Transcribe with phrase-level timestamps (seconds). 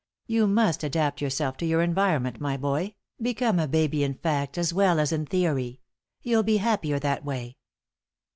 [0.25, 4.73] You must adapt yourself to your environment, my boy; become a baby in fact as
[4.73, 5.79] well as in theory.
[6.23, 7.57] You'll be happier that way."